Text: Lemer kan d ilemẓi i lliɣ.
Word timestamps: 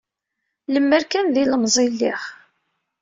Lemer 0.73 1.03
kan 1.11 1.25
d 1.33 1.35
ilemẓi 1.41 1.81
i 1.85 1.87
lliɣ. 1.93 2.21